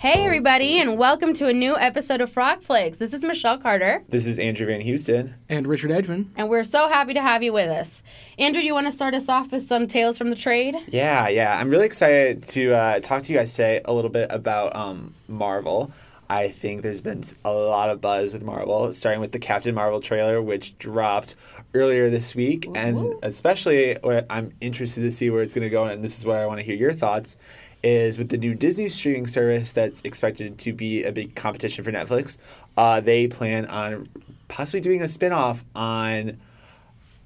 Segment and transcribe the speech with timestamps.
[0.00, 2.96] Hey, everybody, and welcome to a new episode of Frogflix.
[2.96, 5.34] This is Michelle Carter, This is Andrew Van Houston.
[5.46, 6.28] and Richard Edgman.
[6.36, 8.02] and we're so happy to have you with us.
[8.38, 10.74] Andrew, do you want to start us off with some tales from the trade?
[10.88, 11.54] Yeah, yeah.
[11.54, 15.14] I'm really excited to uh, talk to you guys today a little bit about um,
[15.28, 15.92] Marvel.
[16.30, 20.00] I think there's been a lot of buzz with Marvel, starting with the Captain Marvel
[20.00, 21.34] trailer, which dropped
[21.74, 22.66] earlier this week.
[22.74, 26.24] And especially what I'm interested to see where it's going to go, and this is
[26.24, 27.36] where I want to hear your thoughts,
[27.82, 31.92] is with the new Disney streaming service that's expected to be a big competition for
[31.92, 32.38] Netflix.
[32.76, 34.08] Uh, they plan on
[34.48, 36.38] possibly doing a spin off on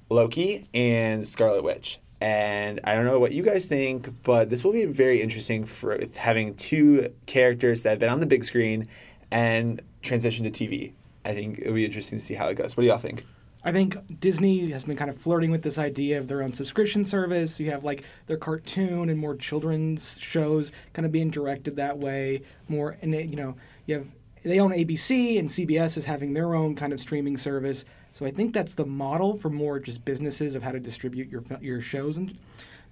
[0.09, 1.99] Loki and Scarlet Witch.
[2.21, 5.99] And I don't know what you guys think, but this will be very interesting for
[6.15, 8.87] having two characters that have been on the big screen
[9.31, 10.93] and transition to TV.
[11.25, 12.77] I think it'll be interesting to see how it goes.
[12.77, 13.25] What do y'all think?
[13.65, 17.03] I think Disney has been kind of flirting with this idea of their own subscription
[17.03, 17.59] service.
[17.59, 22.43] You have like their cartoon and more children's shows kind of being directed that way.
[22.69, 23.55] More, and it, you know,
[23.87, 24.07] you have
[24.43, 27.85] they own ABC and CBS is having their own kind of streaming service.
[28.11, 31.43] So I think that's the model for more just businesses of how to distribute your
[31.59, 32.17] your shows.
[32.17, 32.37] And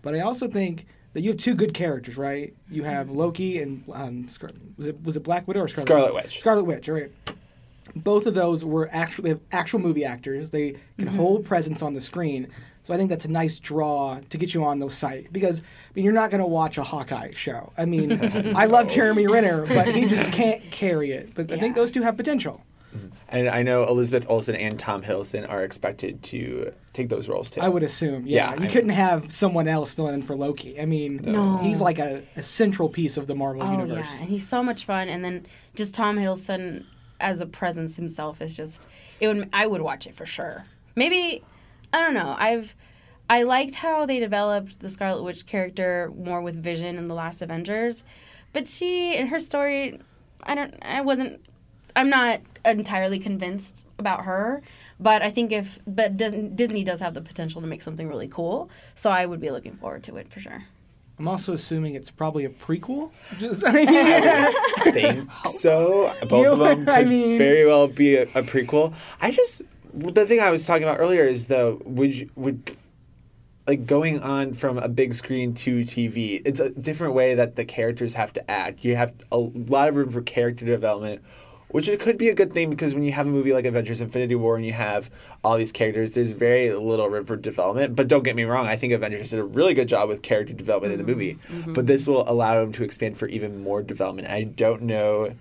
[0.01, 2.55] but I also think that you have two good characters, right?
[2.71, 6.13] You have Loki and um, Scar- was it was it Black Widow or Scarlet, Scarlet
[6.15, 6.39] Witch.
[6.39, 7.11] Scarlet Witch, all right.
[7.95, 10.49] Both of those were actually actual movie actors.
[10.49, 11.15] They can mm-hmm.
[11.15, 12.47] hold presence on the screen.
[12.83, 15.63] So I think that's a nice draw to get you on the site because I
[15.95, 17.71] mean you're not going to watch a Hawkeye show.
[17.77, 18.11] I mean,
[18.55, 21.33] I love Jeremy Renner, but he just can't carry it.
[21.33, 22.61] But I think those two have potential.
[22.95, 23.07] Mm-hmm.
[23.29, 27.61] And I know Elizabeth Olsen and Tom Hiddleston are expected to take those roles too.
[27.61, 28.27] I would assume.
[28.27, 30.79] Yeah, Yeah, you I- couldn't have someone else filling in for Loki.
[30.79, 31.57] I mean, No.
[31.57, 34.09] he's like a, a central piece of the Marvel Oh, universe.
[34.11, 35.09] yeah, and he's so much fun.
[35.09, 36.85] And then just Tom Hiddleston
[37.19, 38.83] as a presence himself is just,
[39.19, 40.65] it would, I would watch it for sure.
[40.95, 41.43] Maybe,
[41.91, 42.35] I don't know.
[42.37, 42.75] I've,
[43.29, 47.41] I liked how they developed the Scarlet Witch character more with Vision in the last
[47.41, 48.03] Avengers,
[48.51, 49.99] but she and her story,
[50.43, 51.43] I don't, I wasn't,
[51.95, 54.61] I'm not entirely convinced about her.
[54.99, 58.69] But I think if, but Disney does have the potential to make something really cool,
[58.95, 60.65] so I would be looking forward to it for sure.
[61.19, 63.11] I'm also assuming it's probably a prequel.
[63.39, 64.51] Just, I
[64.91, 66.13] think so.
[66.27, 68.93] Both of them could I mean- very well be a, a prequel.
[69.21, 69.61] I just
[69.93, 72.75] the thing I was talking about earlier is though would you, would
[73.67, 76.41] like going on from a big screen to TV.
[76.45, 78.83] It's a different way that the characters have to act.
[78.83, 81.21] You have a lot of room for character development.
[81.73, 83.99] Which it could be a good thing because when you have a movie like Avengers
[83.99, 85.09] Infinity War and you have
[85.43, 87.95] all these characters, there's very little room for development.
[87.95, 90.53] But don't get me wrong, I think Avengers did a really good job with character
[90.53, 91.39] development in the movie.
[91.67, 94.27] But this will allow them to expand for even more development.
[94.29, 95.33] I don't know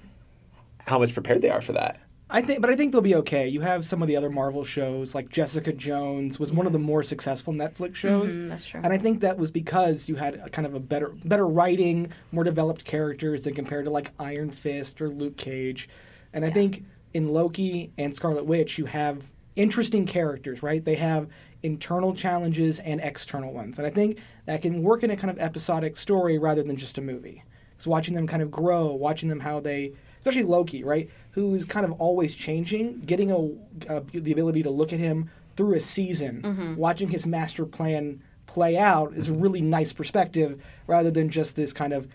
[0.86, 2.00] how much prepared they are for that.
[2.30, 3.46] I think, but I think they'll be okay.
[3.46, 6.78] You have some of the other Marvel shows, like Jessica Jones was one of the
[6.78, 8.80] more successful Netflix shows, Mm, that's true.
[8.82, 12.10] and I think that was because you had a kind of a better, better writing,
[12.32, 15.90] more developed characters than compared to like Iron Fist or Luke Cage,
[16.32, 16.84] and I think
[17.14, 20.84] in Loki and Scarlet Witch you have interesting characters, right?
[20.84, 21.28] They have
[21.62, 25.38] internal challenges and external ones, and I think that can work in a kind of
[25.38, 27.42] episodic story rather than just a movie.
[27.70, 31.10] Because watching them kind of grow, watching them how they especially Loki, right?
[31.32, 35.30] Who is kind of always changing, getting a, a the ability to look at him
[35.56, 36.76] through a season, mm-hmm.
[36.76, 41.72] watching his master plan play out is a really nice perspective rather than just this
[41.72, 42.08] kind of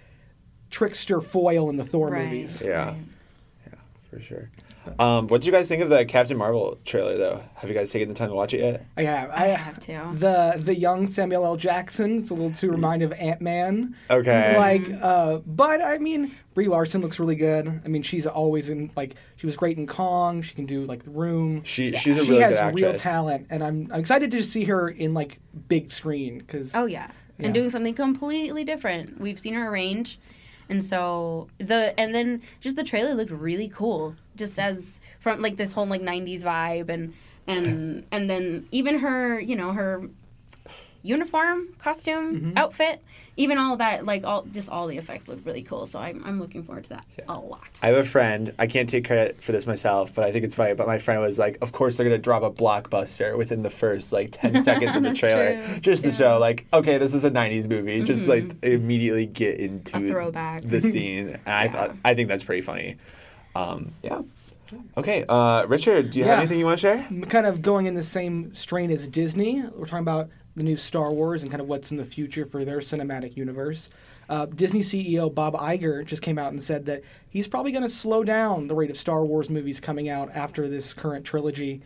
[0.69, 2.25] trickster foil in the Thor Right.
[2.25, 2.61] movies.
[2.63, 2.91] Yeah.
[2.91, 2.95] Yeah,
[4.17, 4.50] for sure.
[5.00, 7.44] Um, what did you guys think of the Captain Marvel trailer, though?
[7.55, 8.85] Have you guys taken the time to watch it yet?
[8.95, 9.29] I have.
[9.31, 10.11] I I have to.
[10.13, 11.57] The the young Samuel L.
[11.57, 12.19] Jackson.
[12.19, 13.95] It's a little too remind of Ant Man.
[14.09, 14.57] Okay.
[14.57, 17.81] Like, uh, but I mean, Brie Larson looks really good.
[17.83, 20.41] I mean, she's always in like she was great in Kong.
[20.41, 21.63] She can do like The Room.
[21.66, 24.63] She she's a she really has good real talent, and I'm, I'm excited to see
[24.66, 27.11] her in like big screen because Oh yeah.
[27.39, 27.47] Yeah.
[27.47, 29.19] and doing something completely different.
[29.19, 30.17] We've seen her range,
[30.69, 35.57] and so the and then just the trailer looked really cool, just as from like
[35.57, 37.13] this whole like '90s vibe, and
[37.47, 40.09] and and then even her, you know, her
[41.03, 42.51] uniform, costume, Mm-hmm.
[42.57, 43.01] outfit,
[43.38, 45.88] even all that, like all just all the effects look really cool.
[45.88, 47.62] So I'm I'm looking forward to that a lot.
[47.81, 48.54] I have a friend.
[48.60, 50.74] I can't take credit for this myself, but I think it's funny.
[50.74, 54.12] But my friend was like, "Of course they're gonna drop a blockbuster within the first
[54.12, 55.80] like ten seconds of the trailer, true.
[55.80, 56.13] just to Yeah.
[56.13, 56.24] Mm-hmm.
[56.24, 58.04] show like, okay, this is a '90s movie.
[58.04, 60.63] Just like immediately get into A throwback.
[60.63, 62.95] the scene." And I thought I think that's pretty funny.
[63.56, 64.22] Um, yeah.
[64.98, 67.25] Okay, uh, Richard, do you have anything you want to share?
[67.30, 69.63] kind of going in the same strain as Disney.
[69.74, 72.65] We're talking about the new Star Wars and kind of what's in the future for
[72.65, 73.89] their cinematic universe.
[74.27, 77.89] Uh, Disney CEO Bob Iger just came out and said that he's probably going to
[77.89, 81.81] slow down the rate of Star Wars movies coming out after this current trilogy.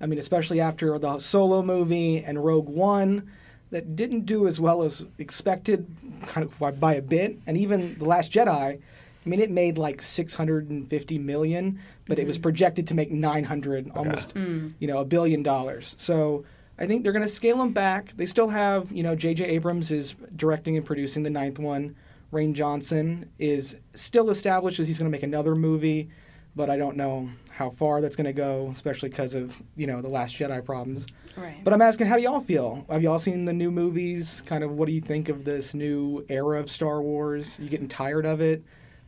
[0.00, 3.30] I mean, especially after the Solo movie and Rogue One,
[3.70, 5.86] that didn't do as well as expected,
[6.26, 8.78] kind of by- by a bit, and even The Last Jedi
[9.24, 14.32] I mean, it made like 650 million, but it was projected to make 900, almost,
[14.36, 15.96] you know, a billion dollars.
[15.98, 16.44] So
[16.78, 18.16] I think they're going to scale them back.
[18.16, 19.44] They still have, you know, J.J.
[19.44, 21.96] Abrams is directing and producing the ninth one.
[22.32, 26.10] Rian Johnson is still established as he's going to make another movie,
[26.54, 30.02] but I don't know how far that's going to go, especially because of, you know,
[30.02, 31.06] the Last Jedi problems.
[31.36, 31.62] Right.
[31.64, 32.84] But I'm asking, how do y'all feel?
[32.90, 34.42] Have y'all seen the new movies?
[34.44, 37.56] Kind of, what do you think of this new era of Star Wars?
[37.58, 38.62] you getting tired of it?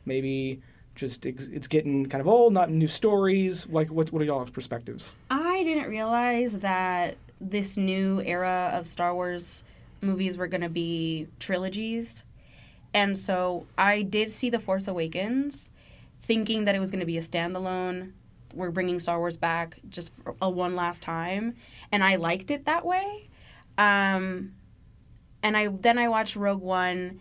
[0.06, 0.62] Maybe
[0.94, 3.66] just it's, it's getting kind of old, not new stories.
[3.68, 5.12] Like, what what are y'all's perspectives?
[5.30, 9.62] I didn't realize that this new era of Star Wars
[10.00, 12.24] movies were going to be trilogies.
[12.94, 15.70] And so I did see The Force Awakens
[16.20, 18.12] thinking that it was going to be a standalone.
[18.54, 21.54] We're bringing Star Wars back just a one last time.
[21.92, 23.28] And I liked it that way.
[23.76, 24.54] Um,
[25.42, 27.20] and I then I watched Rogue One,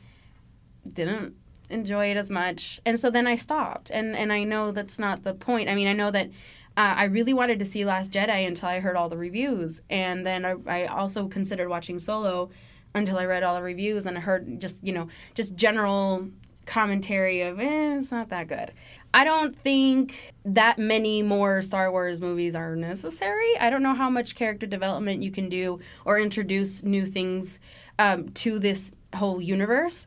[0.92, 1.36] didn't
[1.70, 2.80] enjoy it as much.
[2.86, 3.92] And so then I stopped.
[3.92, 5.70] And, and I know that's not the point.
[5.70, 6.30] I mean, I know that
[6.78, 10.26] uh, I really wanted to see Last Jedi until I heard all the reviews, and
[10.26, 12.52] then I, I also considered watching Solo
[12.94, 16.30] until I read all the reviews and I heard just you know just general
[16.66, 18.74] commentary of eh, it's not that good.
[19.14, 23.58] I don't think that many more Star Wars movies are necessary.
[23.60, 27.60] I don't know how much character development you can do or introduce new things
[27.98, 30.06] um, to this whole universe.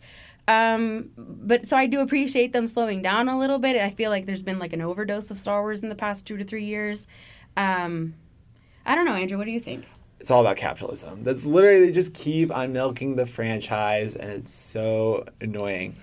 [0.50, 3.76] Um, but so I do appreciate them slowing down a little bit.
[3.76, 6.36] I feel like there's been like an overdose of Star Wars in the past two
[6.38, 7.06] to three years.
[7.56, 8.14] Um,
[8.84, 9.38] I don't know, Andrew.
[9.38, 9.86] What do you think?
[10.18, 11.22] It's all about capitalism.
[11.22, 15.94] That's literally they just keep on milking the franchise, and it's so annoying.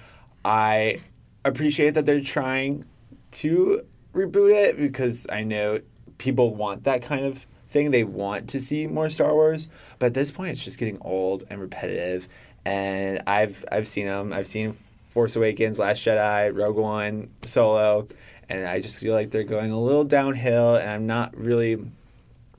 [0.46, 1.02] I
[1.44, 2.86] appreciate that they're trying
[3.32, 3.84] to
[4.14, 5.82] reboot it because I know
[6.20, 7.92] people want that kind of thing.
[7.92, 9.68] They want to see more Star Wars,
[10.00, 12.30] but at this point, it's just getting old and repetitive.
[12.68, 14.34] And I've I've seen them.
[14.34, 18.10] I've seen Force Awakens, Last Jedi, Rogue One, Solo,
[18.50, 20.75] and I just feel like they're going a little downhill.
[20.75, 21.78] And I'm not really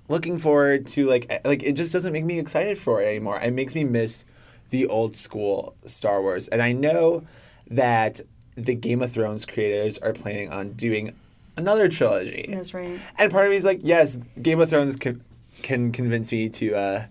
[0.09, 3.39] looking forward to like like it just doesn't make me excited for it anymore.
[3.39, 4.25] It makes me miss
[4.71, 6.49] the old school Star Wars.
[6.49, 7.27] And I know
[7.69, 8.23] that
[8.55, 11.15] the Game of Thrones creators are planning on doing
[11.59, 12.47] another trilogy.
[12.49, 12.99] That's right.
[13.19, 15.23] And part of me is like, yes, Game of Thrones can
[15.63, 17.07] can convince me to uh,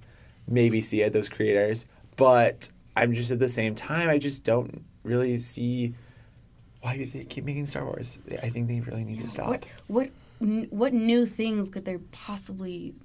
[0.48, 1.86] maybe see it, those creators.
[2.16, 5.94] But I'm just at the same time, I just don't really see
[6.82, 8.20] why they keep making Star Wars.
[8.42, 9.48] I think they really need to stop.
[9.48, 10.10] What what
[10.72, 12.96] what new things could they possibly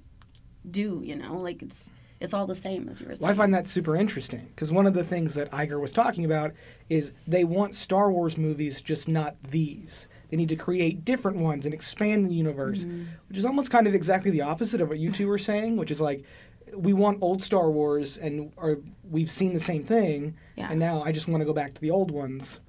[0.69, 1.01] do?
[1.03, 3.23] You know, like it's it's all the same as you were saying.
[3.23, 6.25] Well, I find that super interesting because one of the things that Iger was talking
[6.25, 6.53] about
[6.89, 10.07] is they want Star Wars movies, just not these.
[10.29, 13.03] They need to create different ones and expand the universe, mm-hmm.
[13.27, 15.91] which is almost kind of exactly the opposite of what you two were saying, which
[15.91, 16.23] is like
[16.75, 18.79] we want old Star Wars and or
[19.09, 20.67] we've seen the same thing, Yeah.
[20.69, 22.59] and now I just want to go back to the old ones.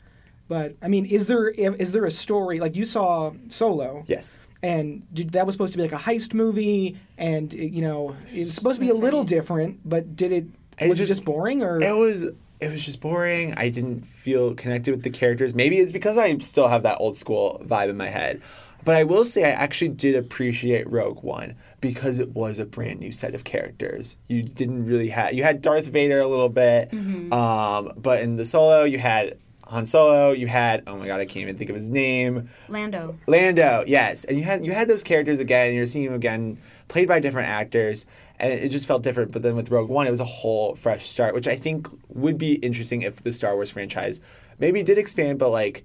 [0.48, 4.04] But I mean, is there is there a story like you saw Solo?
[4.06, 4.40] Yes.
[4.62, 8.14] and did, that was supposed to be like a heist movie, and it, you know
[8.32, 9.28] it's supposed to be a little right.
[9.28, 9.80] different.
[9.88, 10.44] But did it?
[10.78, 12.24] It was just- it just boring, or It was
[12.60, 13.54] it was just boring.
[13.56, 15.54] I didn't feel connected with the characters.
[15.54, 18.42] Maybe it's because I still have that old school vibe in my head.
[18.84, 23.00] But I will say I actually did appreciate Rogue One because it was a brand
[23.00, 24.16] new set of characters.
[24.28, 26.92] You didn't really have you had Darth Vader a little bit,
[27.32, 30.32] um, but in the Solo you had Han Solo.
[30.32, 32.50] You had oh my god I can't even think of his name.
[32.68, 33.18] Lando.
[33.26, 35.68] Lando, yes, and you had you had those characters again.
[35.68, 38.04] and You're seeing them again, played by different actors,
[38.38, 39.32] and it just felt different.
[39.32, 42.36] But then with Rogue One, it was a whole fresh start, which I think would
[42.36, 44.20] be interesting if the Star Wars franchise
[44.58, 45.84] maybe did expand, but like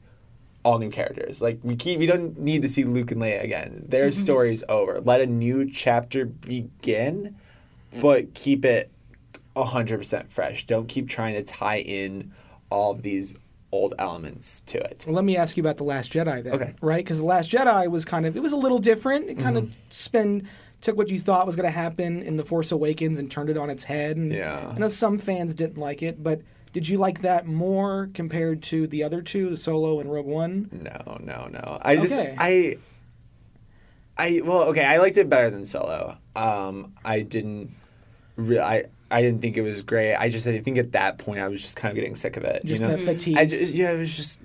[0.63, 1.41] all new characters.
[1.41, 3.85] Like we keep we don't need to see Luke and Leia again.
[3.87, 4.99] Their story's over.
[5.01, 7.35] Let a new chapter begin,
[8.01, 8.91] but keep it
[9.55, 10.65] hundred percent fresh.
[10.65, 12.31] Don't keep trying to tie in
[12.69, 13.35] all of these
[13.73, 15.03] old elements to it.
[15.05, 16.53] Well, let me ask you about the Last Jedi then.
[16.53, 16.75] Okay.
[16.81, 19.29] Right, because the Last Jedi was kind of it was a little different.
[19.29, 19.65] It kind Mm-hmm.
[19.67, 20.47] of spin
[20.81, 23.57] took what you thought was going to happen in the Force Awakens and turned it
[23.57, 24.15] on its head.
[24.15, 24.71] And Yeah.
[24.73, 26.41] I know some fans didn't like it, but
[26.73, 30.69] did you like that more compared to the other two, Solo and Rogue One?
[30.71, 31.79] No, no, no.
[31.81, 32.35] I just Okay.
[32.37, 32.77] I
[34.17, 36.17] I well, okay, I liked it better than Solo.
[36.35, 37.71] Um I didn't
[38.35, 40.15] re- I I didn't think it was great.
[40.15, 42.43] I just I think at that point I was just kind of getting sick of
[42.43, 42.97] it, Just you know.
[43.05, 43.37] fatigue.
[43.37, 44.41] I just, yeah, it was just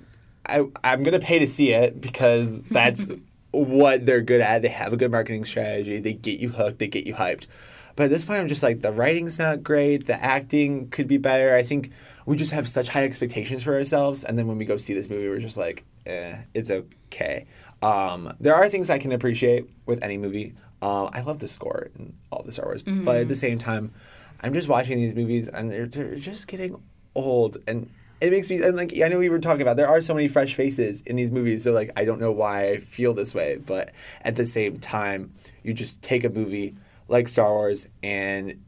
[0.47, 3.11] I I'm going to pay to see it because that's
[3.51, 4.61] what they're good at.
[4.61, 5.99] They have a good marketing strategy.
[5.99, 7.47] They get you hooked, they get you hyped.
[7.95, 11.17] But at this point I'm just like the writing's not great, the acting could be
[11.17, 11.55] better.
[11.55, 11.91] I think
[12.25, 15.09] we just have such high expectations for ourselves and then when we go see this
[15.09, 17.45] movie we're just like, eh, it's okay.
[17.81, 20.55] Um, there are things I can appreciate with any movie.
[20.81, 23.93] Um, I love the score in all the Star Wars, but at the same time,
[24.41, 26.81] I'm just watching these movies and they're, they're just getting
[27.15, 27.57] old.
[27.67, 27.89] And
[28.21, 30.27] it makes me and like I know we were talking about there are so many
[30.27, 33.57] fresh faces in these movies, so like I don't know why I feel this way,
[33.57, 33.91] but
[34.21, 36.75] at the same time, you just take a movie
[37.07, 38.63] like Star Wars and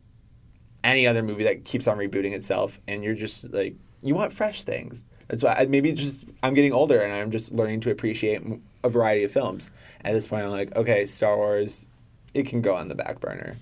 [0.87, 4.63] any other movie that keeps on rebooting itself, and you're just like you want fresh
[4.63, 5.03] things.
[5.27, 8.41] That's why I, maybe it's just I'm getting older and I'm just learning to appreciate
[8.83, 9.69] a variety of films.
[10.03, 11.87] At this point, I'm like, okay, Star Wars,
[12.33, 13.57] it can go on the back burner.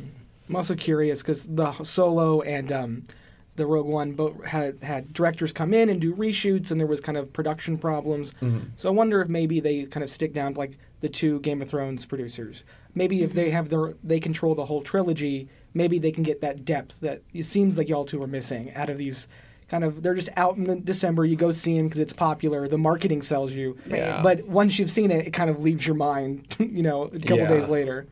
[0.47, 3.07] I'm also curious because the Solo and um,
[3.55, 7.01] the Rogue One both had had directors come in and do reshoots, and there was
[7.01, 8.33] kind of production problems.
[8.77, 11.63] So I wonder if maybe they kind of stick down to like the two Game
[11.63, 12.63] of Thrones producers.
[12.93, 16.65] Maybe if they have their they control the whole trilogy, maybe they can get that
[16.65, 19.27] depth that it seems like y'all two are missing out of these.
[19.67, 21.25] Kind of, they're just out in the December.
[21.25, 22.67] You go see them because it's popular.
[22.67, 24.21] The marketing sells you, Yeah.
[24.21, 26.55] but once you've seen it, it kind of leaves your mind.
[26.59, 27.47] You know, a couple Yeah.
[27.49, 28.05] days later.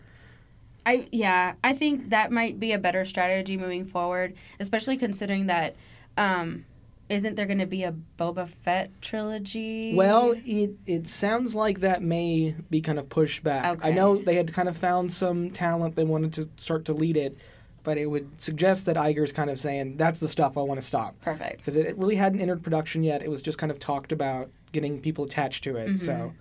[0.86, 5.75] I yeah, I think that might be a better strategy moving forward, especially considering that
[6.17, 6.65] um
[7.10, 9.93] isn't there going to be a Boba Fett trilogy?
[9.93, 13.77] Well, it it sounds like that may be kind of pushed back.
[13.77, 13.89] Okay.
[13.89, 17.15] I know they had kind of found some talent they wanted to start to lead
[17.17, 17.38] it,
[17.84, 20.86] but it would suggest that Iger's kind of saying that's the stuff I want to
[20.86, 21.58] stop perfect.
[21.58, 23.22] because it, it really hadn't entered production yet.
[23.22, 25.88] It was just kind of talked about getting people attached to it.
[25.90, 26.06] Mm-hmm.
[26.06, 26.34] So,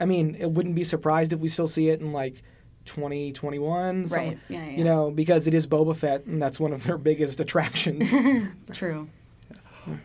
[0.00, 2.42] I mean, it wouldn't be surprised if we still see it in like
[2.84, 4.38] 2021, some- Right.
[4.48, 4.70] Yeah, yeah.
[4.76, 8.08] You know, because it is Boba Fett, and that's one of their biggest attractions.
[8.72, 9.08] True.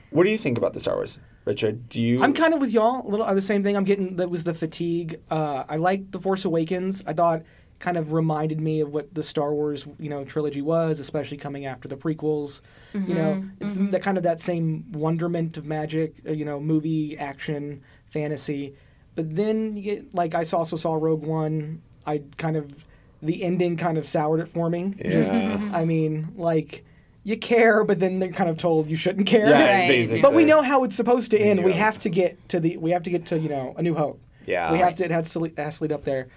[0.10, 1.88] What do you think about the Star Wars, Richard?
[1.90, 2.24] Do you?
[2.24, 3.08] I'm kind of with y'all.
[3.08, 3.78] A little uh, the same thing.
[3.78, 5.20] I'm getting that was the fatigue.
[5.30, 7.04] Uh, I like the Force Awakens.
[7.06, 7.44] I thought
[7.80, 11.66] kind of reminded me of what the Star Wars you know trilogy was, especially coming
[11.66, 12.62] after the prequels.
[12.94, 13.92] You know, mm-hmm, it's mm-hmm.
[13.92, 16.16] that kind of that same wonderment of magic.
[16.28, 18.74] Uh, you know, movie action fantasy.
[19.16, 21.82] But then you get like I also saw Rogue One.
[22.08, 22.74] I kind of
[23.22, 24.96] the ending kind of soured it for me.
[25.02, 25.58] Just- Yeah.
[25.58, 25.76] Mm-hmm.
[25.76, 26.86] I mean, like
[27.24, 29.50] you care, but then they're kind of told you shouldn't care.
[29.50, 29.88] yeah, Right.
[29.88, 30.22] basically.
[30.22, 31.64] But we know how it's supposed to end.
[31.64, 32.78] We have to get to the.
[32.78, 34.20] We have to get to you know a New Hope.
[34.46, 34.72] Yeah.
[34.72, 35.06] We have to.
[35.06, 36.30] It has to, le- has to lead up there.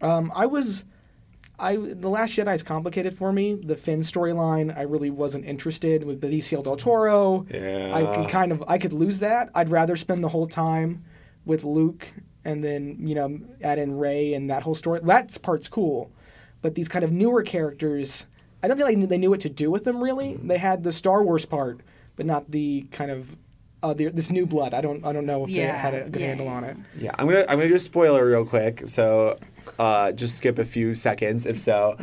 [0.00, 0.84] Um, I was,
[1.58, 3.54] I the Last Jedi is complicated for me.
[3.54, 7.46] The Finn storyline, I really wasn't interested with Benicio del Toro.
[7.50, 7.92] Yeah.
[7.94, 8.64] I could kind of.
[8.68, 9.50] I could lose that.
[9.54, 11.04] I'd rather spend the whole time
[11.44, 12.12] with Luke
[12.44, 15.00] and then you know add in Rey and that whole story.
[15.02, 16.10] That part's cool,
[16.62, 18.26] but these kind of newer characters,
[18.62, 20.02] I don't feel like they knew what to do with them.
[20.02, 21.80] Really, they had the Star Wars part,
[22.16, 23.36] but not the kind of.
[23.80, 26.20] Uh, the, this new blood, I don't, I don't know if they had a good
[26.20, 26.52] yeah, handle yeah.
[26.52, 26.76] on it.
[26.98, 28.82] Yeah, I'm gonna I'm gonna do a spoiler real quick.
[28.86, 29.38] So,
[29.78, 31.96] uh, just skip a few seconds if so.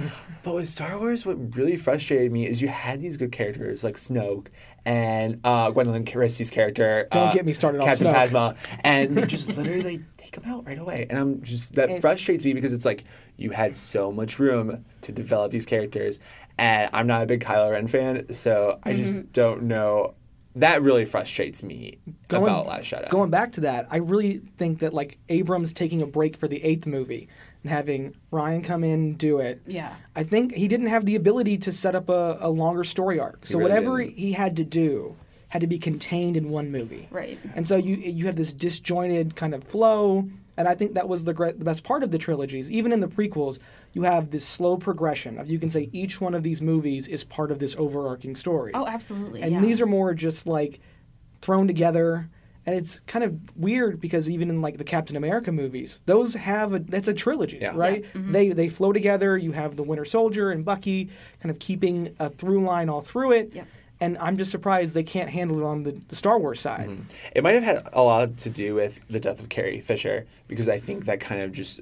[0.43, 3.95] But with Star Wars, what really frustrated me is you had these good characters like
[3.95, 4.47] Snoke
[4.85, 7.07] and uh, Gwendoline Christie's character.
[7.11, 8.29] Don't uh, get me started on Captain Snoke.
[8.29, 11.07] Phasma, and they just literally take them out right away.
[11.09, 13.03] And I'm just that And- frustrates me because it's like
[13.37, 16.19] you had so much room to develop these characters,
[16.57, 18.97] and I'm not a big Kylo Ren fan, so I Mm-hmm.
[18.97, 20.13] just don't know.
[20.57, 21.97] That really frustrates me
[22.29, 23.09] about Last Jedi.
[23.09, 26.63] Going back to that, I really think that like Abrams taking a break for the
[26.63, 27.27] eighth movie
[27.65, 29.59] and having Rian come in and do it.
[29.65, 29.95] Yeah.
[30.15, 33.47] I think he didn't have the ability to set up a, a longer story arc.
[33.47, 34.17] So really whatever didn't.
[34.17, 35.15] he had to do
[35.47, 37.07] had to be contained in one movie.
[37.09, 37.39] Right.
[37.55, 41.23] And so you you have this disjointed kind of flow, and I think that was
[41.23, 42.69] the great, the best part of the trilogies.
[42.71, 43.57] Even in the prequels,
[43.93, 47.23] you have this slow progression of you can say each one of these movies is
[47.23, 48.71] part of this overarching story.
[48.75, 49.41] Oh, absolutely.
[49.41, 49.61] and yeah.
[49.61, 50.81] these are more just like
[51.41, 52.29] thrown together
[52.67, 56.73] and it's kind of weird because even in like the Captain America movies, those have
[56.73, 57.73] a that's a trilogy, Yeah.
[57.75, 58.03] right?
[58.03, 58.31] Yeah, mhm.
[58.31, 59.37] They they flow together.
[59.37, 61.09] You have the Winter Soldier and Bucky
[61.41, 63.51] kind of keeping a through line all through it.
[63.53, 63.67] Yep.
[64.01, 66.89] And I'm just surprised they can't handle it on the, the Star Wars side.
[66.89, 67.03] Mm-hmm.
[67.33, 70.67] It might have had a lot to do with the death of Carrie Fisher because
[70.67, 71.79] I think that kind of just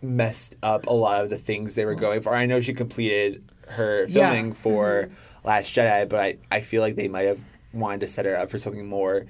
[0.00, 2.34] messed up a lot of the things they were going for.
[2.34, 4.30] I know she completed her Yeah.
[4.30, 5.10] filming for
[5.44, 8.50] Last Jedi, but I, I feel like they might have wanted to set her up
[8.50, 9.26] for something more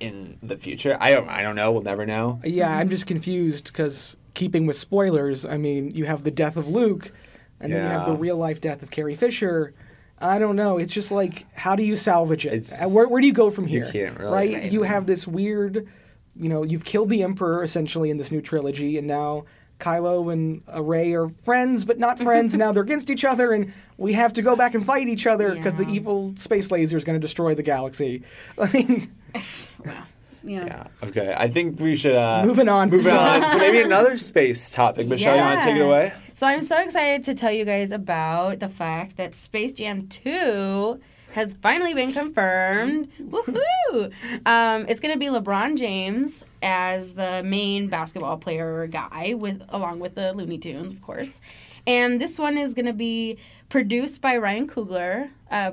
[0.00, 0.96] in the future.
[1.00, 1.72] I don't I don't know.
[1.72, 2.40] We'll never know.
[2.44, 6.68] Yeah, I'm just confused because keeping with spoilers, I mean, you have the death of
[6.68, 7.12] Luke,
[7.60, 9.72] and then you have the real life death of Carrie Fisher.
[10.18, 10.78] I don't know.
[10.78, 12.54] It's just like, how do you salvage it?
[12.54, 13.84] It's- Uh, where, where do you go from here?
[13.84, 14.32] you can't really.
[14.32, 14.54] right?
[14.54, 14.72] Right.
[14.72, 15.86] You have this weird,
[16.36, 19.44] you know, you've killed the Emperor essentially in this new trilogy, and now
[19.80, 22.54] Kylo and Rey are friends, but not friends.
[22.54, 25.26] and now they're against each other, and we have to go back and fight each
[25.26, 28.22] other because the evil space laser is going to destroy the galaxy.
[28.58, 29.12] I mean,
[29.84, 30.04] Wow.
[30.42, 30.66] Yeah.
[30.66, 30.86] Yeah.
[31.02, 31.34] Okay.
[31.36, 32.90] I think we should uh Moving on.
[32.90, 35.06] Moving on to maybe another space topic.
[35.08, 36.12] Michelle, you want to take it away?
[36.34, 41.00] So I'm so excited to tell you guys about the fact that Space Jam 2
[41.32, 43.08] has finally been confirmed.
[43.20, 44.12] Woohoo!
[44.46, 50.00] Um, it's going to be LeBron James as the main basketball player guy, with along
[50.00, 51.40] with the Looney Tunes, of course.
[51.86, 53.38] And this one is going to be
[53.68, 55.72] produced by Ryan Coogler, uh,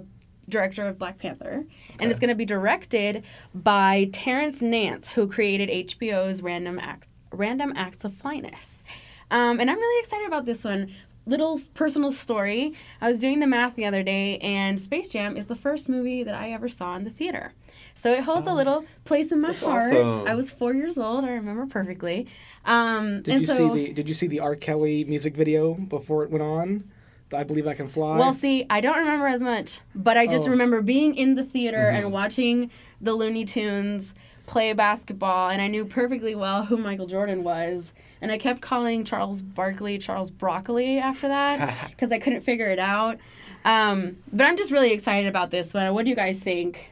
[0.50, 1.65] director of Black Panther,
[2.01, 3.24] and it's going to be directed
[3.55, 8.84] by Terrence Nance, who created HBO's Random Act, Random Acts of Flyness.
[9.29, 10.91] Um, and I'm really excited about this one.
[11.27, 12.74] Little personal story.
[13.00, 16.24] I was doing the math the other day, and Space Jam is the first movie
[16.24, 17.53] that I ever saw in the theater.
[17.93, 19.84] So it holds a little place in my Oh, heart.
[19.84, 20.27] awesome.
[20.27, 21.24] I was four years old.
[21.24, 22.27] I remember perfectly.
[22.65, 24.55] Um, Did you so, see the Did you see the R.
[24.55, 26.89] Kelly music video before it went on?
[27.33, 28.17] I believe I can fly.
[28.17, 30.51] Well, see, I don't remember as much, but I just Oh.
[30.51, 31.95] remember being in the theater Mm-hmm.
[32.05, 34.13] and watching the Looney Tunes
[34.47, 37.93] play basketball, and I knew perfectly well who Michael Jordan was.
[38.21, 42.79] And I kept calling Charles Barkley Charles Broccoli after that because I couldn't figure it
[42.79, 43.17] out.
[43.65, 45.93] Um, but I'm just really excited about this one.
[45.93, 46.89] What do you guys think?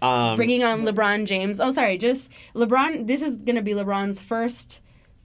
[0.00, 1.60] Um, Bringing on LeBron James.
[1.60, 3.06] Oh, sorry, just LeBron.
[3.06, 4.80] This is going to be LeBron's first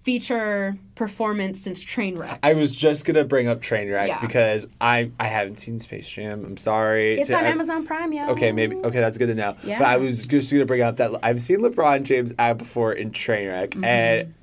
[0.07, 2.39] feature performance since Trainwreck.
[2.41, 4.21] I was just gonna bring up Trainwreck Yeah.
[4.21, 6.45] because I I haven't seen Space Jam.
[6.45, 7.15] I'm sorry.
[7.19, 8.29] It's to on ev- Amazon Prime, yeah.
[8.29, 8.77] Okay, maybe.
[8.77, 9.57] Okay, that's good to know.
[9.65, 9.79] Yeah.
[9.79, 13.11] But I was just gonna bring up that I've seen LeBron James act before in
[13.11, 13.83] Trainwreck, Mm-hmm.
[13.83, 14.33] and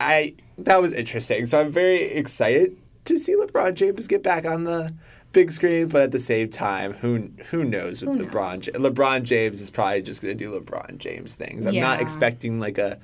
[0.00, 1.46] I that was interesting.
[1.46, 4.92] So I'm very excited to see LeBron James get back on the
[5.32, 5.86] big screen.
[5.86, 8.32] But at the same time, who who knows with Who knows?
[8.34, 8.70] LeBron?
[8.74, 11.64] LeBron James is probably just gonna do LeBron James things.
[11.64, 12.98] I'm not expecting like a.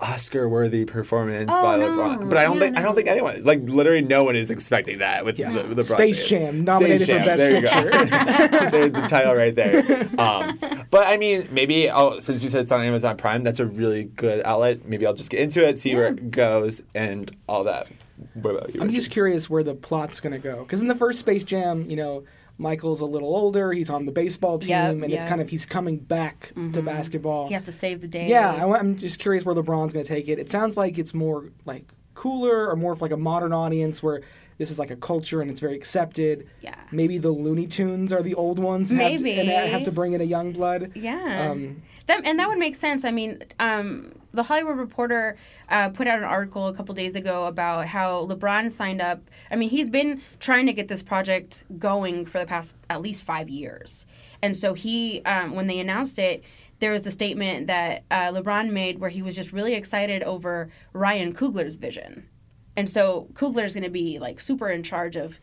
[0.00, 1.88] Oscar worthy performance Oh, by no.
[1.88, 4.50] LeBron, but I don't Yeah, think I don't think anyone like literally no one is
[4.50, 5.50] expecting that with Yeah.
[5.52, 6.28] Le- LeBron Space James.
[6.28, 8.70] Jam, nominated Space for Best there you Picture.
[8.70, 8.88] go.
[9.00, 10.08] The title right there.
[10.18, 10.58] Um,
[10.90, 14.04] but I mean, maybe I'll, since you said it's on Amazon Prime, that's a really
[14.04, 14.86] good outlet.
[14.86, 17.90] Maybe I'll just get into it, see where it goes, and all that.
[18.34, 18.80] What about you?
[18.80, 18.98] I'm Richard?
[19.00, 20.62] just curious where the plot's gonna go.
[20.62, 22.24] Because in the first Space Jam, you know,
[22.58, 23.72] Michael's a little older.
[23.72, 27.48] He's on the baseball team, Yep, and it's kind of he's coming back to basketball.
[27.48, 28.28] He has to save the day.
[28.28, 30.38] Yeah, I, I'm just curious where LeBron's going to take it.
[30.38, 31.84] It sounds like it's more like
[32.14, 34.22] cooler or more of like a modern audience where
[34.58, 36.48] this is like a culture and it's very accepted.
[36.62, 36.74] Yeah.
[36.90, 38.90] Maybe the Looney Tunes are the old ones.
[38.90, 39.38] and have to- Maybe.
[39.38, 40.92] and have to bring in a young blood.
[40.94, 41.50] Yeah.
[41.50, 43.04] Um, that, and that would make sense.
[43.04, 45.36] I mean, um, the Hollywood Reporter
[45.68, 49.22] uh, put out an article a couple days ago about how LeBron signed up.
[49.50, 53.24] I mean, he's been trying to get this project going for the past at least
[53.24, 54.06] five years.
[54.42, 56.44] And so he, um, when they announced it,
[56.78, 60.70] there was a statement that uh, LeBron made where he was just really excited over
[60.92, 62.28] Ryan Coogler's vision.
[62.76, 65.40] And so Coogler's going to be like super in charge of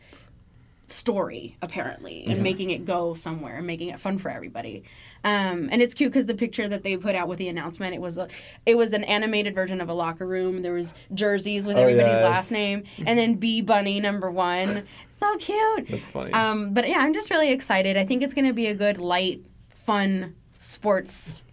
[0.86, 4.82] story apparently and making it go somewhere and making it fun for everybody.
[5.24, 8.00] Um, and it's cute because the picture that they put out with the announcement it
[8.00, 8.28] was a,
[8.66, 10.60] it was an animated version of a locker room.
[10.62, 12.22] There was jerseys with Oh, everybody's yes.
[12.22, 14.84] last name and then b bunny number one.
[15.16, 15.88] So cute.
[15.88, 16.32] That's funny.
[16.32, 17.96] um, but yeah i'm just really excited.
[17.96, 21.44] I think it's going to be a good light fun sports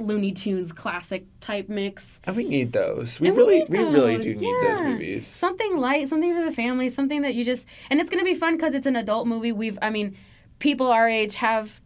[0.00, 3.20] looney tunes classic type mix and we need those.
[3.20, 5.26] We and we really, need we really do those, need those movies.
[5.26, 8.56] Something light, something for the family, something that you just and it's gonna be fun
[8.56, 9.52] because it's an adult movie.
[9.52, 10.16] We've, I mean,
[10.58, 11.80] people our age have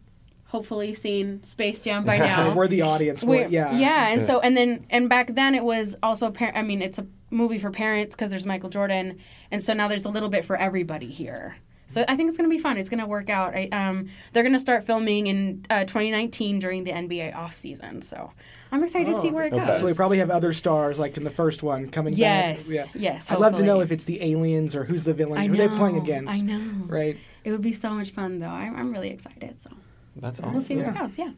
[0.47, 2.53] hopefully seen Space Jam by now.
[2.53, 3.23] We're the audience.
[3.23, 3.77] We're, We're- yeah.
[3.77, 6.99] yeah, and so and then and back then it was also par- I mean, it's
[6.99, 9.19] a movie for parents because there's Michael Jordan,
[9.51, 11.57] and so now there's a little bit for everybody here.
[11.87, 12.77] So I think it's gonna be fun.
[12.77, 13.53] It's gonna work out.
[13.55, 18.01] I, um, they're gonna start filming in uh, 2019 during the NBA off season.
[18.01, 18.31] So
[18.71, 19.65] I'm excited to see where it okay.
[19.65, 19.79] goes.
[19.79, 22.89] So we probably have other stars like in the first one coming Yes, back.
[22.95, 23.13] Yeah.
[23.13, 23.31] yes.
[23.31, 25.39] I'd love to know if it's the aliens or who's the villain.
[25.39, 25.67] I who know.
[25.67, 26.33] they playing against.
[26.33, 26.85] I know.
[26.85, 27.17] Right.
[27.43, 28.47] It would be so much fun, though.
[28.47, 29.57] I'm, I'm really excited.
[29.63, 29.69] So
[30.15, 30.53] That's awesome.
[30.53, 30.93] we'll see awesome.
[30.93, 31.17] where it goes.
[31.17, 31.31] Yeah.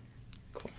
[0.54, 0.72] Cool.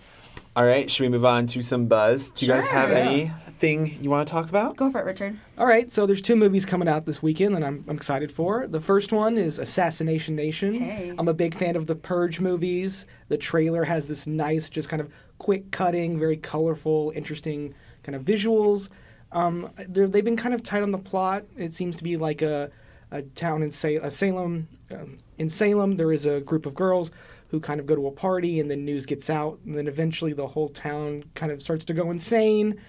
[0.55, 2.31] All right, should we move on to some buzz?
[2.31, 3.31] Do you guys have Sure.
[3.63, 4.75] Anything you want to talk about?
[4.75, 5.37] Go for it, Richard.
[5.57, 8.67] All right, so there's two movies coming out this weekend that I'm, I'm excited for.
[8.67, 10.75] The first one is Assassination Nation.
[10.75, 11.13] Hey.
[11.17, 13.05] I'm a big fan of the Purge movies.
[13.27, 18.23] The trailer has this nice, just kind of quick cutting, very colorful, interesting kind of
[18.23, 18.87] visuals.
[19.31, 21.43] Um, they're, they've been kind of tight on the plot.
[21.57, 22.71] It seems to be like a,
[23.11, 24.67] a town in Sa- Salem.
[24.89, 27.11] Um, in Salem, there is a group of girls
[27.49, 30.33] who kind of go to a party, and then news gets out, and then eventually
[30.33, 32.79] the whole town kind of starts to go insane.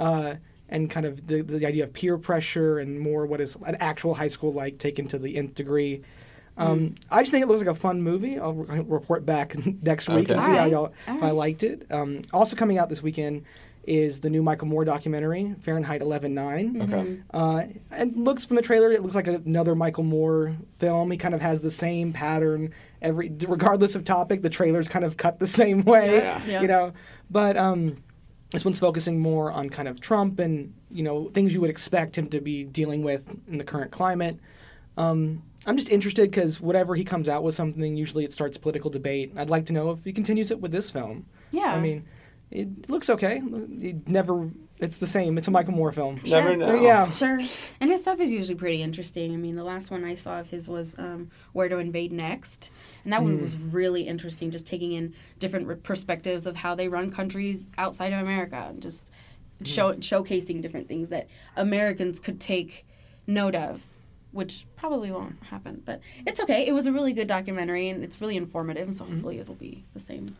[0.00, 0.34] Uh,
[0.68, 4.14] and kind of the, the idea of peer pressure and more what is an actual
[4.14, 6.02] high school like taken to the nth degree.
[6.56, 8.38] Um, I just think it looks like a fun movie.
[8.38, 10.46] I'll re- report back next week and Okay.
[10.46, 11.86] see how y'all how I liked it.
[11.90, 13.44] Um, also coming out this weekend
[13.84, 16.82] is the new Michael Moore documentary, Fahrenheit 11.9.
[16.82, 17.18] Okay.
[17.32, 21.10] Uh, and looks from the trailer, it looks like another Michael Moore film.
[21.10, 24.42] He kind of has the same pattern every, regardless of topic.
[24.42, 26.44] The trailers kind of cut the same way, Yeah.
[26.44, 26.60] Yeah.
[26.62, 26.92] you know.
[27.30, 27.96] But um,
[28.50, 32.16] this one's focusing more on kind of Trump and you know things you would expect
[32.16, 34.38] him to be dealing with in the current climate.
[34.96, 38.90] Um, I'm just interested because whatever he comes out with something, usually it starts political
[38.90, 39.32] debate.
[39.36, 41.26] I'd like to know if he continues it with this film.
[41.50, 41.74] Yeah.
[41.74, 42.04] I mean,
[42.50, 43.42] it looks okay.
[43.80, 44.48] It never
[44.80, 45.36] It's the same.
[45.36, 46.20] It's a Michael Moore film.
[46.24, 46.56] Never Sure.
[46.56, 46.74] know.
[46.74, 47.10] Yeah.
[47.10, 47.38] Sure.
[47.80, 49.32] And his stuff is usually pretty interesting.
[49.34, 52.70] I mean, the last one I saw of his was um, Where to Invade Next.
[53.04, 53.72] And that one was mm.
[53.72, 58.20] really interesting, just taking in different re- perspectives of how they run countries outside of
[58.20, 59.10] America and just
[59.62, 59.66] mm.
[59.66, 62.86] show, showcasing different things that Americans could take
[63.26, 63.86] note of,
[64.32, 65.82] which probably won't happen.
[65.84, 66.66] But it's okay.
[66.66, 68.94] It was a really good documentary and it's really informative.
[68.94, 69.14] So mm-hmm.
[69.14, 70.36] hopefully it'll be the same.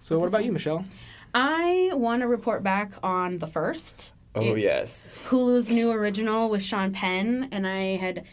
[0.00, 0.46] So what about one.
[0.46, 0.84] you, Michelle?
[1.34, 4.12] I want to report back on the first.
[4.34, 5.24] Oh It's- yes.
[5.28, 8.24] Hulu's new original with Sean Penn, and I had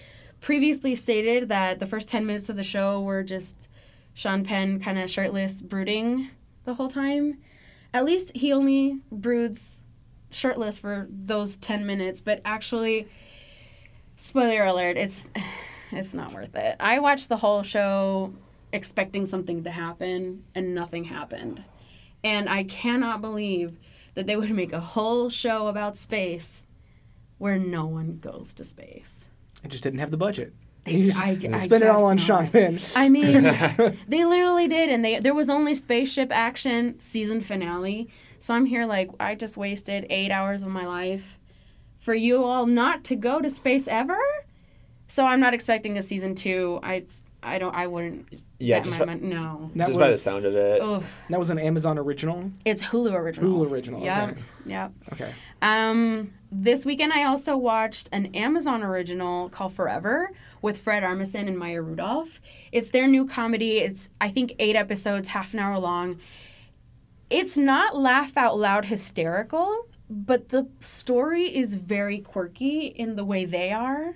[0.41, 3.67] previously stated that the first 10 minutes of the show were just
[4.13, 6.29] Sean Penn kind of shirtless brooding
[6.63, 7.37] the whole time.
[7.93, 9.81] At least he only broods
[10.29, 13.07] shirtless for those 10 minutes, but actually
[14.17, 15.27] spoiler alert, it's
[15.91, 16.75] it's not worth it.
[16.79, 18.33] I watched the whole show
[18.73, 21.63] expecting something to happen and nothing happened.
[22.25, 23.77] And I cannot believe
[24.15, 26.63] that they would make a whole show about space
[27.37, 29.29] where no one goes to space.
[29.63, 30.51] I just didn't have the budget.
[30.85, 32.51] They- I- I spend it all on guess Sean not.
[32.51, 32.79] Penn.
[32.95, 33.43] I mean,
[34.07, 38.09] they literally did, and they there was only spaceship action season finale.
[38.39, 41.39] So I'm here like I just wasted eight hours of my life
[41.99, 44.17] for you all not to go to space ever.
[45.07, 46.79] So I'm not expecting a season two.
[46.83, 47.05] I
[47.45, 48.41] I don't I wouldn't.
[48.59, 49.71] Yeah, just my by, mon- no.
[49.75, 50.81] That just was, by the sound of it.
[50.81, 51.03] Ugh.
[51.29, 52.51] that was an Amazon original.
[52.63, 53.59] It's Hulu original.
[53.65, 54.01] Hulu original.
[54.03, 54.41] Yeah, Okay.
[54.65, 54.89] yeah.
[55.13, 55.33] Okay.
[55.61, 60.31] Um, this weekend I also watched an Amazon original called Forever
[60.61, 62.39] with Fred Armisen and Maya Rudolph.
[62.71, 63.79] It's their new comedy.
[63.79, 66.19] It's I think eight episodes, half an hour long.
[67.29, 73.45] It's not laugh out loud hysterical, but the story is very quirky in the way
[73.45, 74.15] they are.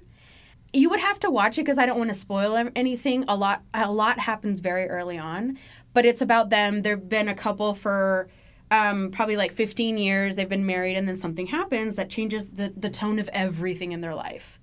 [0.72, 3.26] You would have to watch it because I don't want to spoil anything.
[3.28, 5.58] A lot, a lot happens very early on,
[5.94, 6.84] but it's about them.
[6.84, 8.30] They've been a couple for
[8.72, 10.36] um, probably like 15 years.
[10.36, 14.02] They've been married, and then something happens that changes the, the tone of everything in
[14.02, 14.60] their life.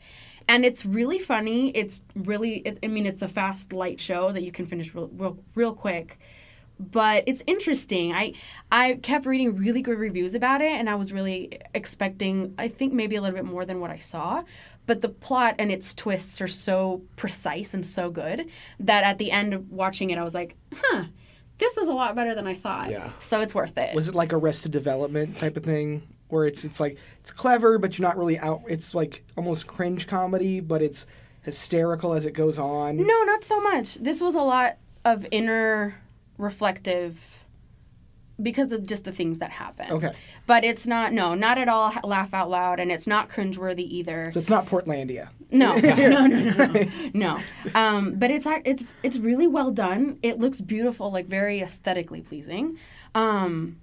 [0.49, 1.71] And it's really funny.
[1.71, 5.11] It's really, it, I mean, it's a fast, light show that you can finish real,
[5.13, 6.21] real, real quick.
[6.79, 8.13] But it's interesting.
[8.13, 8.35] I
[8.71, 12.93] I kept reading really good reviews about it, and I was really expecting, I think
[12.93, 14.43] maybe a little bit more than what I saw.
[14.87, 18.49] But the plot and its twists are so precise and so good
[18.81, 21.05] that at the end of watching it, I was like, huh,
[21.59, 22.91] this is a lot better than I thought.
[22.91, 23.11] Yeah.
[23.21, 23.95] So it's worth it.
[23.95, 27.99] Was it like Arrested Development type of thing, where it's it's like it's clever, but
[27.99, 28.63] you're not really out.
[28.69, 31.07] It's like almost cringe comedy, but it's
[31.43, 32.97] hysterical as it goes on.
[32.97, 33.95] No, not so much.
[33.95, 36.01] This was a lot of inner
[36.39, 37.46] reflective
[38.43, 39.91] because of just the things that happen.
[39.91, 40.13] Okay,
[40.47, 44.31] But it's not, no, not at all laugh out loud, and it's not cringeworthy either.
[44.33, 45.29] so it's not Portlandia.
[45.51, 47.41] No, no, no, no, no, no.
[47.75, 50.19] Um, but it's it's it's really well done.
[50.23, 52.79] It looks beautiful, like very aesthetically pleasing.
[53.15, 53.79] Um,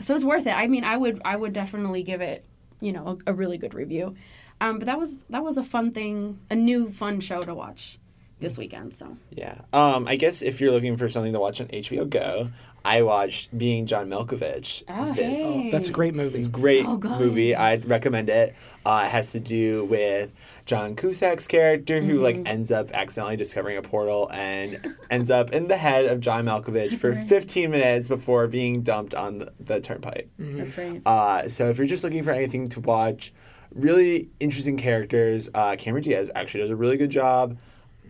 [0.00, 0.56] so it's worth it.
[0.56, 2.44] I mean, I would I would definitely give it,
[2.80, 4.16] you know, a, a really good review.
[4.60, 7.98] Um, but that was that was a fun thing, a new fun show to watch
[8.42, 8.94] this weekend.
[8.94, 9.62] So Yeah.
[9.72, 12.50] Um, I guess if you're looking for something to watch on HBO Go,
[12.84, 14.82] I watched Being John Malkovich.
[14.88, 15.70] Oh, this hey.
[15.70, 16.38] That's a great movie.
[16.38, 17.54] It's a great So movie.
[17.54, 18.56] I'd recommend it.
[18.84, 20.32] Uh, it has to do with
[20.66, 22.22] John Cusack's character who Mm-hmm.
[22.24, 26.44] like ends up accidentally discovering a portal and ends up in the head of John
[26.46, 30.28] Malkovich for 15 minutes before being dumped on the, the turnpike.
[30.38, 31.00] that's right.
[31.06, 33.32] Uh, so if you're just looking for anything to watch,
[33.72, 35.48] really interesting characters.
[35.54, 37.56] Uh, Cameron Diaz actually does a really good job.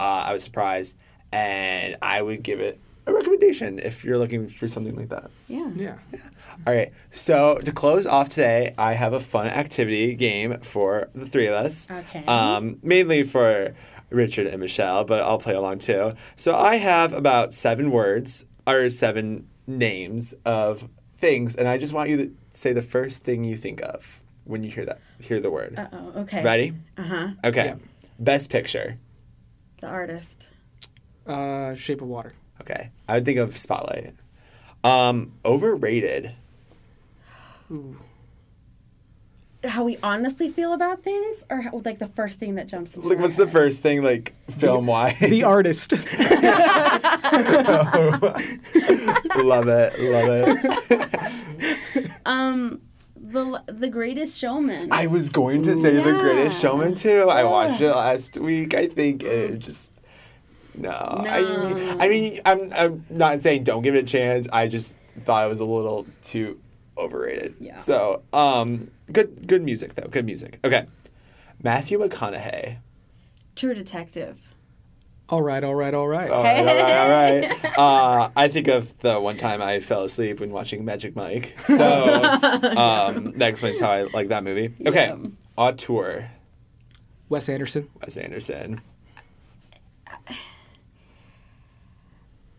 [0.00, 0.96] Uh, I was surprised,
[1.32, 5.30] and I would give it a recommendation if you're looking for something like that.
[5.48, 5.70] Yeah.
[5.74, 5.98] Yeah.
[6.12, 6.20] yeah.
[6.66, 6.92] All right.
[7.10, 11.54] So to close off today, I have a fun activity game for the three of
[11.54, 11.88] us.
[11.90, 12.24] Okay.
[12.26, 13.74] Um, mainly for
[14.10, 16.14] Richard and Michelle, but I'll play along too.
[16.36, 22.10] So I have about seven words or seven names of things, and I just want
[22.10, 25.50] you to say the first thing you think of when you hear that hear the
[25.50, 25.78] word.
[25.78, 26.20] Uh oh.
[26.22, 26.42] Okay.
[26.42, 26.74] Ready?
[26.98, 27.28] Uh huh.
[27.44, 27.64] Okay.
[27.66, 27.74] Yeah.
[28.18, 28.96] Best picture.
[29.82, 30.46] The artist.
[31.26, 32.34] Uh, Shape of Water.
[32.60, 32.90] Okay.
[33.08, 34.14] I would think of Spotlight.
[34.84, 36.36] Um, overrated.
[37.68, 37.96] Ooh.
[39.64, 43.08] How we honestly feel about things, or how, like the first thing that jumps into
[43.08, 45.18] Like, our what's the first thing, like, film wise?
[45.18, 45.90] The artist.
[49.42, 50.00] love it.
[50.00, 50.58] Love
[51.96, 52.10] it.
[52.24, 52.80] Um,
[53.32, 54.90] the the Greatest Showman.
[54.92, 57.28] I was going to say The Greatest Showman too.
[57.30, 59.94] I watched it last week, I think, it just.
[60.74, 60.90] No.
[60.90, 61.96] I, No.
[62.00, 64.48] I mean, I'm, I'm not saying don't give it a chance.
[64.52, 66.58] I just thought it was a little too
[66.96, 67.56] overrated.
[67.60, 67.76] Yeah.
[67.76, 70.08] So, um, good good music, though.
[70.08, 70.58] Good music.
[70.64, 70.86] Okay.
[71.62, 72.78] Matthew McConaughey.
[73.54, 74.38] True Detective.
[75.32, 76.30] All right, all right, all right.
[76.30, 77.78] All right, all right, all right.
[77.78, 81.56] Uh, I think of the one time I fell asleep when watching Magic Mike.
[81.64, 81.74] So
[82.76, 84.74] um, that explains how I like that movie.
[84.86, 85.16] Okay, Yeah.
[85.56, 86.30] auteur
[87.30, 87.88] Wes Anderson.
[88.02, 88.82] Wes Anderson.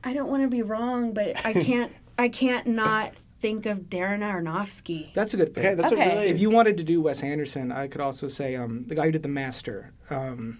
[0.03, 1.91] I don't want to be wrong, but I can't.
[2.17, 5.13] I can't not think of Darren Aronofsky.
[5.13, 5.63] That's a good pick.
[5.63, 6.09] Okay, that's Okay.
[6.09, 6.27] a really.
[6.29, 9.11] if you wanted to do Wes Anderson, I could also say um, the guy who
[9.11, 9.91] did The Master.
[10.09, 10.59] Um,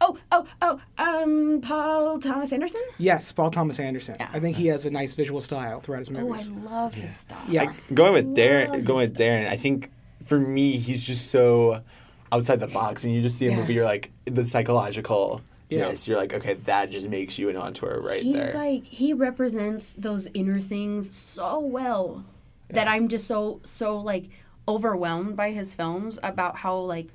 [0.00, 0.80] Oh, oh, oh.
[0.98, 2.80] Um, Paul Thomas Anderson.
[2.98, 4.16] yes, Paul Thomas Anderson.
[4.18, 4.30] Yeah.
[4.32, 6.46] I think he has a nice visual style throughout his movies.
[6.48, 6.70] Oh, I movies.
[6.70, 7.44] love his style.
[7.48, 7.70] yeah.
[7.70, 9.90] I- going with Darren, Love going with Darren, I think
[10.24, 11.82] for me he's just so
[12.32, 13.02] outside the box.
[13.04, 13.56] When you just see a Yeah.
[13.56, 15.42] movie, you're like the psychological.
[15.68, 15.88] Yeah.
[15.88, 18.54] Yes, you're like okay, that just makes you an auteur right He's there.
[18.54, 22.24] like he represents those inner things so well
[22.70, 24.30] that I'm just so so like
[24.66, 27.08] overwhelmed by his films about how like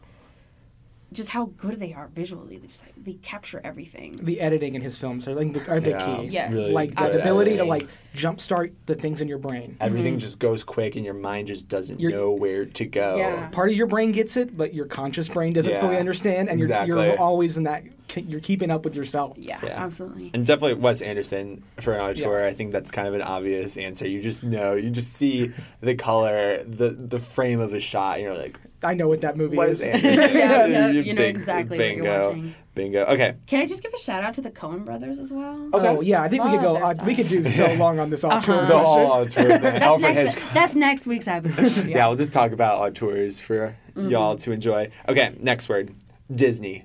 [1.15, 2.57] just how good they are visually.
[2.57, 4.17] They just like they capture everything.
[4.21, 6.27] the editing in his films are like the, are the Yeah, key.
[6.27, 6.51] Yes.
[6.53, 9.77] really like good the ability to like jumpstart the things in your brain.
[9.79, 10.19] Everything mm-hmm.
[10.19, 13.17] just goes quick, and your mind just doesn't You're- know where to go.
[13.17, 13.47] Yeah.
[13.49, 16.59] Part of your brain gets it, but your conscious brain doesn't Yeah, fully understand, and
[16.59, 17.07] you're, exactly.
[17.07, 17.83] you're always in that.
[18.15, 19.37] You're keeping up with yourself.
[19.37, 19.83] Yeah, Yeah.
[19.83, 20.31] absolutely.
[20.33, 22.41] And definitely Wes Anderson for an auteur.
[22.41, 22.47] Yeah.
[22.47, 24.07] I think that's kind of an obvious answer.
[24.07, 25.51] You just know, you just see
[25.81, 29.35] the color, the the frame of a shot, and you're like, I know what that
[29.37, 29.81] movie Wes is.
[29.81, 30.31] Anderson.
[30.37, 32.55] Yeah, yeah, You you know bing- exactly what you're bingo, watching.
[32.75, 33.05] Bingo.
[33.05, 35.59] Okay, Can I just give a shout out to the Coen brothers as well?
[35.73, 35.87] Okay.
[35.87, 36.75] Oh yeah, I think we could go.
[36.75, 38.61] Uh, we could do so long on this auteur Uh-huh.
[38.61, 38.85] the question.
[38.85, 39.61] whole auteur thing.
[39.79, 41.87] That's next, that's next week's episode.
[41.87, 44.09] Yeah, we'll just talk about auteurs for Mm-hmm.
[44.09, 44.91] y'all to enjoy.
[45.07, 45.95] Okay, next word,
[46.33, 46.83] Disney.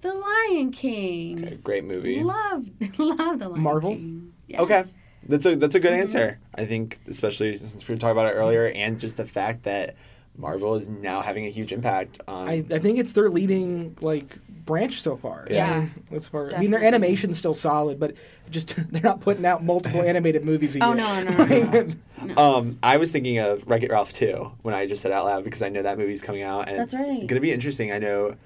[0.00, 1.44] The Lion King.
[1.46, 2.20] Okay, great movie.
[2.22, 2.66] Love,
[2.98, 3.90] love the Lion Marvel?
[3.92, 4.32] King.
[4.48, 4.62] Yeah.
[4.62, 4.84] Okay.
[5.26, 6.02] That's a that's a good Mm-hmm.
[6.02, 6.38] answer.
[6.54, 9.94] I think especially since we were talking about it earlier and just the fact that
[10.36, 14.38] Marvel is now having a huge impact on I, I think it's their leading like
[14.64, 15.46] branch so far.
[15.50, 15.72] Yeah.
[15.74, 18.14] I mean, as far, I mean, their animation's still solid, but
[18.50, 20.88] just they're not putting out multiple animated movies a year.
[20.88, 21.88] Oh, no, no, no,
[22.24, 22.36] no.
[22.36, 25.44] Um, I was thinking of Wreck It Ralph 2 when I just said out loud
[25.44, 27.18] because I know that movie's coming out and That's it's right.
[27.18, 27.92] going to be interesting.
[27.92, 28.36] I know.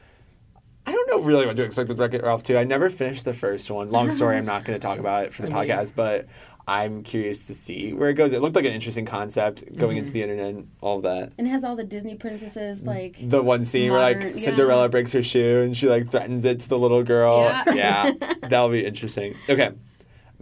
[0.87, 2.57] I don't know really what to expect with Wreck It Ralph 2.
[2.57, 3.90] I never finished the first one.
[3.90, 6.27] Long story, I'm not going to talk about it for the I mean- podcast, but
[6.69, 8.33] I'm curious to see where it goes.
[8.33, 9.99] It looked like an interesting concept going Mm-hmm.
[9.99, 11.33] into the internet, and all that.
[11.39, 13.17] And it has all the Disney princesses like.
[13.21, 14.45] The one scene where Modern- like yeah.
[14.45, 17.43] Cinderella breaks her shoe and she like threatens it to the little girl.
[17.45, 17.65] Yeah.
[17.75, 19.35] yeah that'll be interesting.
[19.49, 19.71] Okay,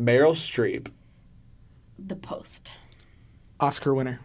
[0.00, 0.88] Meryl Streep.
[1.98, 2.70] The Post.
[3.60, 4.20] Oscar winner.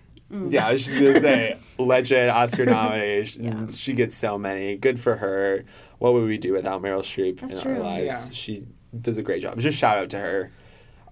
[0.50, 3.44] Yeah, I was just gonna say, legend Oscar nominations.
[3.46, 3.68] Yeah.
[3.84, 4.78] She gets so many.
[4.78, 5.66] Good for her.
[6.00, 7.74] What would we do without Meryl Streep That's in true.
[7.74, 8.26] our lives?
[8.28, 8.32] Yeah.
[8.32, 8.66] She
[9.00, 9.60] does a great job.
[9.60, 10.52] Just shout out to her.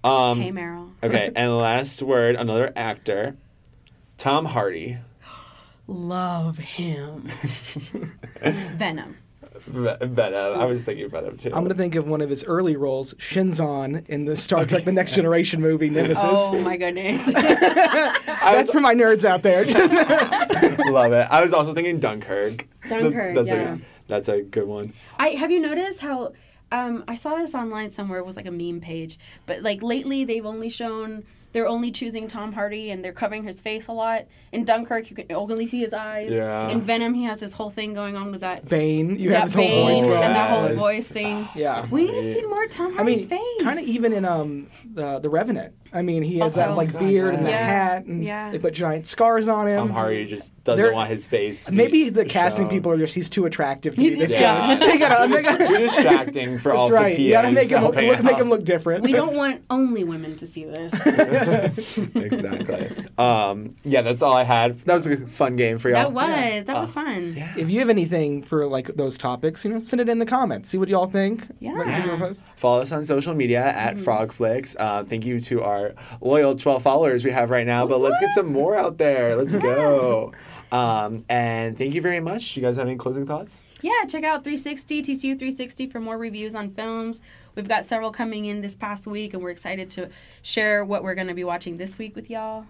[0.02, 0.90] Um, hey, Meryl.
[1.02, 3.36] okay, and last word, another actor,
[4.16, 4.98] Tom Hardy.
[5.86, 7.22] Love him.
[8.42, 9.16] Venom.
[9.66, 10.58] Ve- Venom.
[10.58, 11.50] I was thinking Venom too.
[11.52, 14.92] I'm gonna think of one of his early roles, Shinzon in the Star Trek: The
[14.92, 16.22] Next Generation movie Nemesis.
[16.24, 17.26] Oh my goodness.
[17.26, 19.64] That's for my nerds out there.
[20.90, 21.26] Love it.
[21.30, 22.66] I was also thinking Dunkirk.
[22.88, 23.74] Dunkirk, that's, that's yeah.
[23.74, 24.94] A, that's a good one.
[25.18, 26.32] I have you noticed how
[26.72, 28.18] um, I saw this online somewhere.
[28.20, 32.28] It was like a meme page, but like lately they've only shown they're only choosing
[32.28, 34.26] Tom Hardy and they're covering his face a lot.
[34.52, 36.30] In Dunkirk, you can only see his eyes.
[36.30, 36.68] Yeah.
[36.68, 38.68] In Venom, he has this whole thing going on with that.
[38.68, 40.22] Bane, you that have his whole Bane voice going.
[40.22, 41.48] and that whole voice thing.
[41.56, 41.86] Yeah.
[41.90, 43.62] We need to see more Tom Hardy's I Hardy's mean, face.
[43.64, 45.74] kind of even in um the the Revenant.
[45.92, 47.68] I mean, he has that Also- like God, beard and the yes.
[47.70, 48.50] hat, and Yeah.
[48.50, 49.76] they put giant scars on him.
[49.76, 51.70] Tom Hardy just doesn't They're- want his face.
[51.70, 52.70] Maybe the casting shown.
[52.70, 54.86] people are just he's too attractive to be this Yeah, guy.
[54.86, 57.16] they gotta, they too, gotta, too distracting for all that's right.
[57.16, 59.02] the You gotta make him look, look- make him look different.
[59.04, 61.98] we don't want only women to see this.
[62.14, 62.90] exactly.
[63.18, 64.78] Um, yeah, that's all I had.
[64.80, 66.10] That was a fun game for y'all.
[66.10, 67.34] that was that Uh, was fun.
[67.36, 67.52] Yeah.
[67.56, 70.68] If you have anything for like those topics, you know, send it in the comments.
[70.68, 71.46] See what y'all think.
[71.60, 71.72] Yeah.
[71.72, 72.34] What you.
[72.56, 74.76] Follow us on social media at Frogflix.
[74.78, 75.79] Uh, thank you to our
[76.20, 79.36] loyal 12 followers we have right now, but let's get some more out there.
[79.36, 80.32] Let's go.
[80.72, 82.56] Um, and thank you very much.
[82.56, 83.64] You guys have any closing thoughts?
[83.82, 87.20] Yeah, check out 360 TCU 360 for more reviews on films.
[87.56, 90.10] We've got several coming in this past week, and we're excited to
[90.42, 92.66] share what we're going to be watching this week with y'all.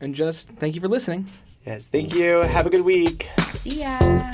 [0.00, 1.28] And just thank you for listening.
[1.66, 2.40] Yes, thank you.
[2.42, 3.30] Have a good week.
[3.62, 4.30] See ya.